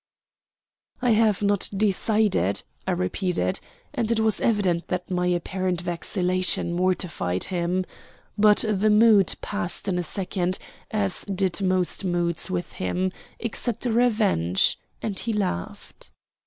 [0.99, 3.59] "I have not decided," I repeated;
[3.93, 7.85] and it was evident that my apparent vacillation mortified him.
[8.35, 10.57] But the mood passed in a second,
[10.89, 16.09] as did most moods with him, except revenge, and he laughed.